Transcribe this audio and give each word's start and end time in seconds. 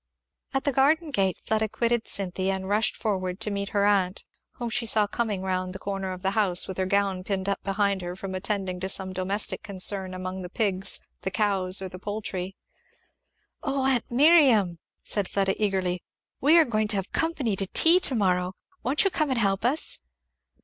At 0.55 0.63
the 0.63 0.71
garden 0.71 1.11
gate 1.11 1.37
Fleda 1.45 1.69
quitted 1.69 2.07
Cynthy 2.07 2.49
and 2.49 2.67
rushed 2.67 2.97
forward 2.97 3.39
to 3.41 3.51
meet 3.51 3.69
her 3.69 3.85
aunt, 3.85 4.25
whom 4.53 4.71
she 4.71 4.87
saw 4.87 5.05
coming 5.05 5.43
round 5.43 5.73
the 5.73 5.77
corner 5.77 6.11
of 6.11 6.23
the 6.23 6.31
house 6.31 6.67
with 6.67 6.79
her 6.79 6.87
gown 6.87 7.23
pinned 7.23 7.47
up 7.47 7.61
behind 7.61 8.01
her 8.01 8.15
from 8.15 8.33
attending 8.33 8.79
to 8.79 8.89
some 8.89 9.13
domestic 9.13 9.61
concern 9.61 10.15
among 10.15 10.41
the 10.41 10.49
pigs, 10.49 11.01
the 11.21 11.29
cows, 11.29 11.83
or 11.83 11.87
the 11.87 11.99
poultry. 11.99 12.55
"O 13.61 13.83
aunt 13.83 14.09
Miriam," 14.09 14.79
said 15.03 15.27
Fleda 15.29 15.53
eagerly, 15.63 16.01
"we 16.39 16.57
are 16.57 16.65
going 16.65 16.87
to 16.87 16.95
have 16.95 17.11
company 17.11 17.55
to 17.55 17.67
tea 17.67 17.99
to 17.99 18.15
morrow 18.15 18.53
won't 18.81 19.03
you 19.03 19.11
come 19.11 19.29
and 19.29 19.37
help 19.37 19.63
us?" 19.63 19.99